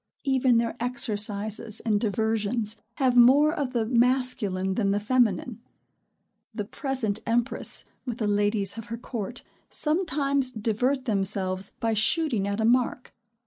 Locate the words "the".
3.73-3.85, 4.89-4.99, 6.55-6.65, 8.17-8.27